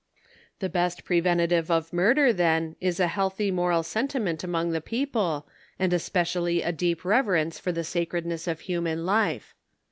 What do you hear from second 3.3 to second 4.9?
moral sentiment among the